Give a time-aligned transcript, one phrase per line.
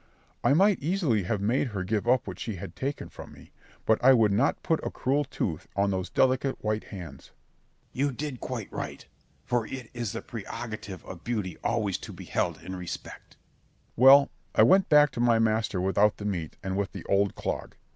[0.43, 3.51] I might easily have made her give up what she had taken from me;
[3.85, 7.25] but I would not put a cruel tooth on those delicate white hands.
[7.25, 7.35] Scip.
[7.93, 9.05] You did quite right;
[9.45, 13.37] for it is the prerogative of beauty always to be held in respect.
[13.37, 13.91] Berg.
[13.95, 17.75] Well, I went back to my master without the meat and with the old clog.